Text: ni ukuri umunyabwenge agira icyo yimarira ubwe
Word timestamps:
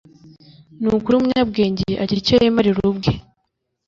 ni 0.81 0.87
ukuri 0.97 1.15
umunyabwenge 1.17 1.87
agira 2.01 2.19
icyo 2.21 2.35
yimarira 2.41 2.79
ubwe 2.89 3.11